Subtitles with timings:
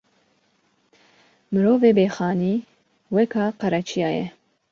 [1.51, 2.55] Mirovê bê xanî
[3.13, 4.27] weka qereçiya ye